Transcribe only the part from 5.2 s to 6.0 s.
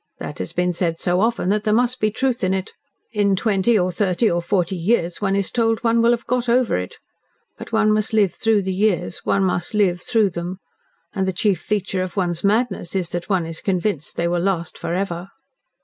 one is told